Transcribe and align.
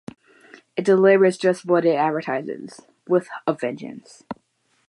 It 0.75 0.83
delivers 0.83 1.37
just 1.37 1.63
what 1.63 1.85
it 1.85 1.95
advertises, 1.95 2.81
with 3.07 3.29
a 3.45 3.53
vengeance. 3.53 4.23